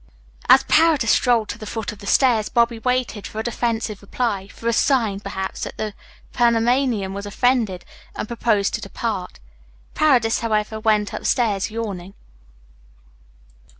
As 0.49 0.63
Paredes 0.63 1.11
strolled 1.11 1.47
to 1.49 1.59
the 1.59 1.67
foot 1.67 1.91
of 1.91 1.99
the 1.99 2.07
stairs 2.07 2.49
Bobby 2.49 2.79
waited 2.79 3.27
for 3.27 3.37
a 3.37 3.43
defensive 3.43 4.01
reply, 4.01 4.47
for 4.47 4.67
a 4.67 4.73
sign, 4.73 5.19
perhaps, 5.19 5.61
that 5.61 5.77
the 5.77 5.93
Panamanian 6.33 7.13
was 7.13 7.27
offended 7.27 7.85
and 8.15 8.27
proposed 8.27 8.73
to 8.73 8.81
depart. 8.81 9.39
Paredes, 9.93 10.39
however, 10.39 10.79
went 10.79 11.13
upstairs, 11.13 11.69
yawning. 11.69 12.15